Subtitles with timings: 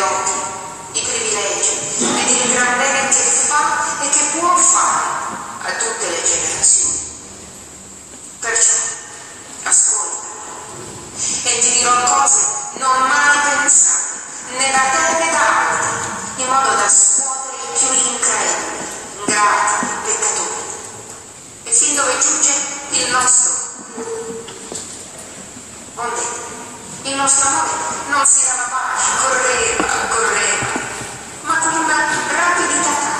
[0.00, 5.04] doti, i privilegi e di il gran bene che fa e che può fare
[5.62, 6.98] a tutte le generazioni.
[8.40, 8.72] Perciò,
[9.64, 10.28] ascolta
[11.44, 12.46] e ti dirò cose
[12.78, 14.08] non mai pensate
[14.56, 18.88] né da te né da altri, in modo da scuotere i più increduli,
[19.20, 20.64] ingrati, peccatori.
[21.64, 22.50] E fin dove giunge
[22.90, 23.52] il nostro.
[25.96, 26.22] Onde,
[27.02, 27.49] il nostro
[28.20, 30.66] non si dava pace, correva, correva,
[31.40, 31.96] ma con una
[32.28, 33.16] rapidità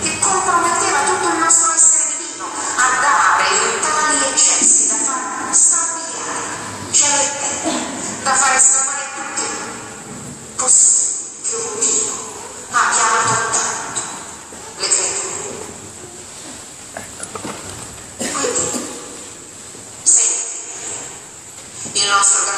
[0.00, 6.40] che comprometteva tutto il nostro essere divino, andare in tali eccessi da far strabbiare,
[6.90, 7.48] celebre,
[8.22, 9.44] da far esclamare tutti.
[10.56, 12.12] Possibile che un Dio
[12.70, 14.00] abbia amato tanto
[14.78, 15.68] le creature.
[18.16, 18.88] Quindi,
[20.02, 20.48] senti,
[21.92, 22.49] il nostro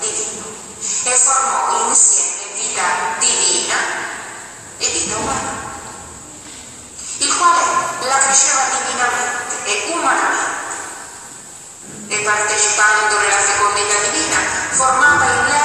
[0.00, 0.44] divino
[1.04, 2.82] e formò insieme vita
[3.18, 3.74] divina
[4.78, 5.52] e vita umana,
[7.18, 7.60] il quale
[8.00, 10.64] la cresceva divinamente e umanamente.
[12.08, 14.38] E partecipando della fecondità divina
[14.70, 15.55] formava in lei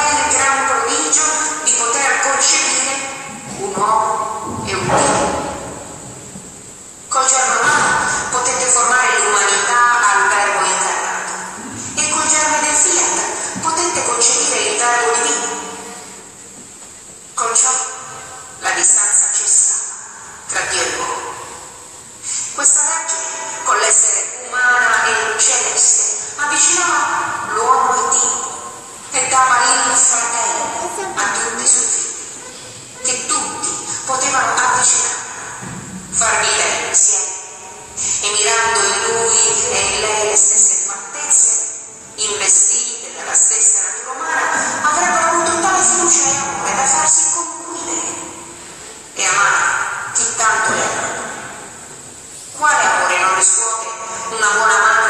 [54.61, 55.00] Wow.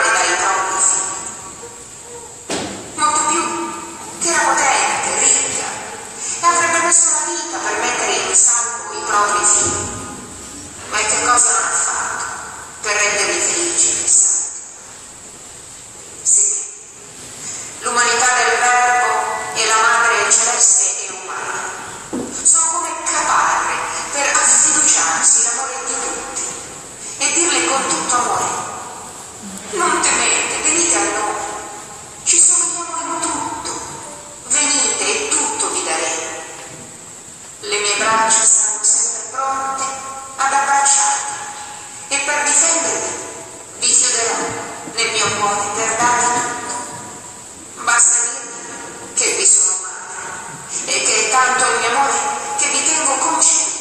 [49.21, 52.19] che vi sono amato e che è tanto il mio amore
[52.57, 53.79] che vi tengo consciente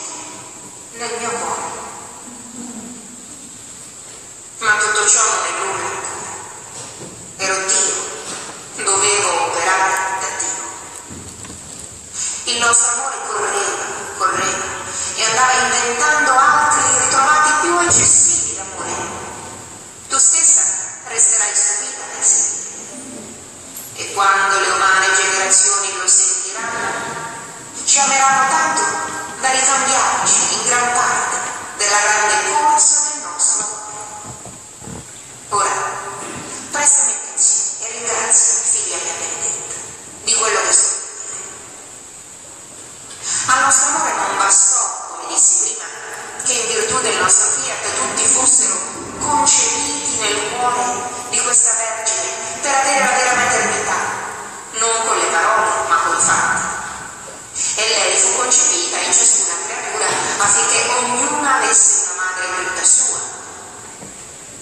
[0.98, 1.62] nel mio cuore.
[4.58, 6.28] Ma tutto ciò non è nulla ancora.
[7.38, 10.68] Ero Dio, dovevo operare da Dio.
[12.52, 13.84] Il nostro amore correva,
[14.18, 14.64] correva
[15.16, 16.29] e andava inventando
[45.40, 45.84] prima,
[46.44, 48.76] che in virtù del nostro fiat tutti fossero
[49.20, 50.84] concepiti nel cuore
[51.30, 53.96] di questa Vergine per avere la vera maternità,
[54.80, 56.78] non con le parole ma con i fatti.
[57.76, 60.06] E lei fu concepita in ciascuna creatura
[60.38, 63.18] affinché ognuna avesse una madre tutta sua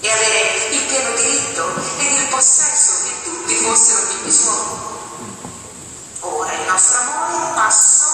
[0.01, 4.87] e avere il pieno diritto ed il possesso che tutti fossero figli suoi.
[6.21, 8.07] Ora il nostro amore passò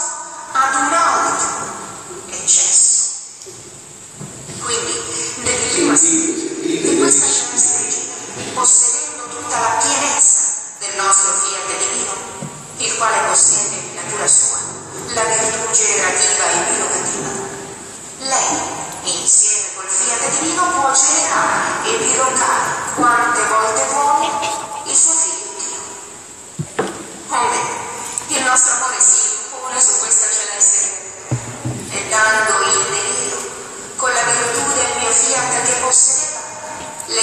[0.51, 1.83] ad un altro
[2.45, 3.13] eccesso.
[4.59, 4.94] Quindi,
[6.06, 8.13] di questa celeste regina,
[8.54, 12.13] possedendo tutta la pienezza del nostro fiat divino,
[12.78, 14.60] il quale possiede in natura sua
[15.13, 17.30] la virtù generativa e bilocativa.
[18.19, 24.28] Lei, insieme col fiat divino, può generare e bilocare quante volte vuole
[24.86, 26.86] il suo figlio Dio.
[27.30, 27.57] Onde,
[28.28, 28.84] il nostro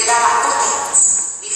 [0.02, 1.49] le dà la potenza di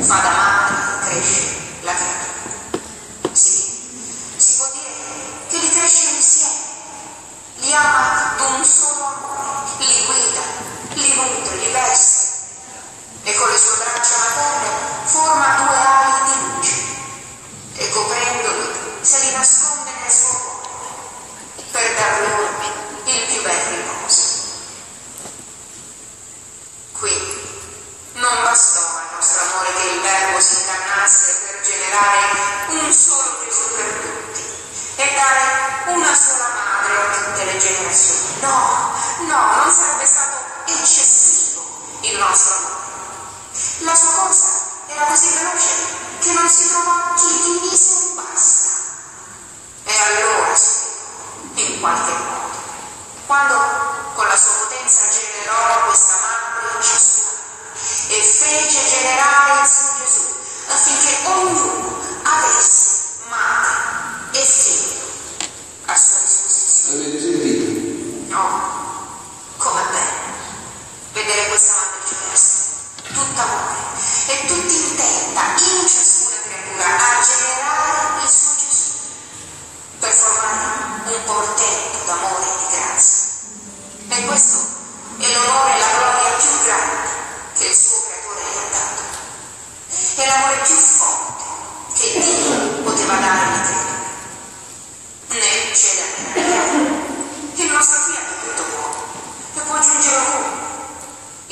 [0.00, 1.42] fa da madre e cresce
[1.82, 3.32] la creatura.
[3.32, 3.62] Sì,
[4.36, 6.66] si può dire che li cresce insieme.
[7.60, 10.40] Li ama d'un solo amore, li guida,
[10.94, 12.28] li nutre, li veste
[13.28, 14.68] e con le sue braccia materne
[15.04, 16.82] forma due ali di luce
[17.76, 18.68] e coprendoli
[19.02, 22.48] se li nasconde nel suo cuore per dar loro
[23.04, 23.87] il più bel
[55.48, 57.26] generò questa madre in ciascuna
[58.08, 60.22] e fece generare il suo Gesù
[60.68, 62.98] affinché ognuno avesse
[63.30, 65.06] madre e figlio
[65.86, 67.04] a sua disposizione.
[67.04, 68.34] Avete sentito?
[68.34, 68.44] No,
[69.56, 70.36] come bello
[71.12, 73.76] vedere questa madre celeste, tutta amore
[74.26, 75.88] e tutta intenta in
[95.78, 97.06] C'è da meravigliare.
[97.54, 98.98] Il nostro fiat è tutto buono
[99.54, 100.66] e può giungere ovunque.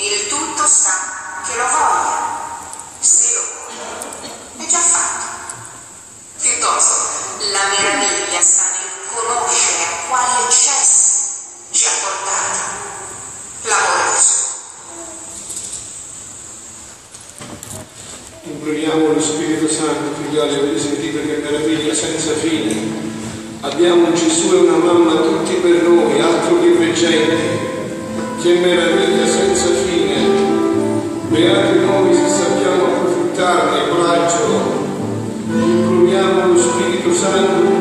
[0.02, 2.35] Il tutto sta che lo voglia.
[2.99, 5.26] Se lo vuole, è già fatto.
[6.40, 7.06] Piuttosto,
[7.52, 11.23] la meraviglia sta nel conoscere a quali eccessi
[11.71, 12.59] ci ha portati
[13.62, 14.18] l'amore.
[18.42, 23.05] Imploriamo lo Spirito Santo, figlioli, avete sentito che meraviglia senza fine.
[23.60, 27.64] Abbiamo un Gesù e una mamma tutti per noi, altro che veggenti.
[28.42, 30.14] Che meraviglia senza fine.
[31.28, 34.84] Beati noi se sappiamo approfittarne, coraggio.
[35.52, 37.75] Imploriamo lo Spirito Santo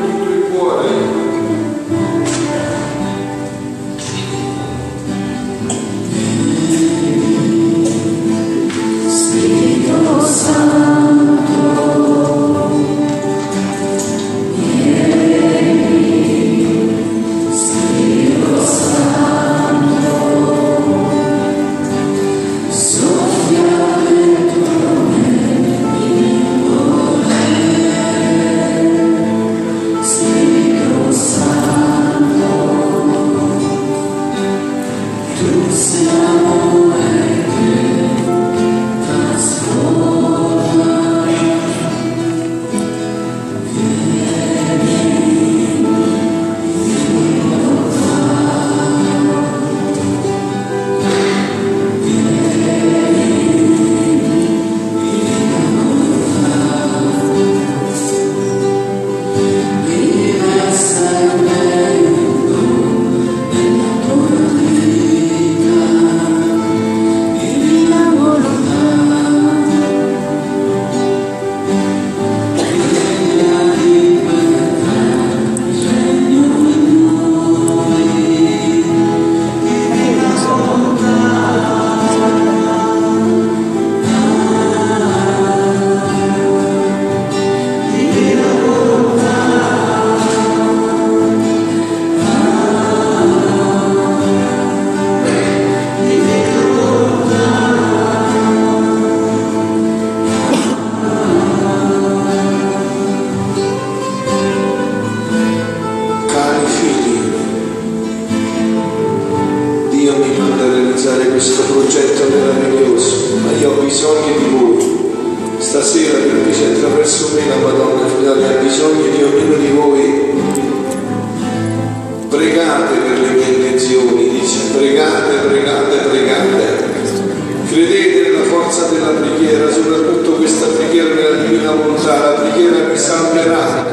[131.65, 133.85] Divina bontà, la preghiera mi salverà,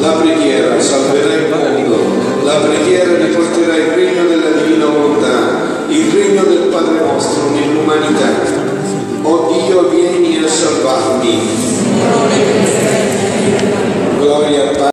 [0.00, 6.42] la preghiera salverà il mondo, la preghiera riporterà il regno della Divina bontà, il regno
[6.44, 8.28] del Padre nostro nell'umanità.
[9.22, 11.38] O Dio, vieni a salvarmi.
[14.18, 14.89] Gloria a Padre.